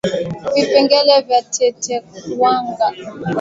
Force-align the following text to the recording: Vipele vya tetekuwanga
Vipele 0.53 1.07
vya 1.25 1.39
tetekuwanga 1.53 2.87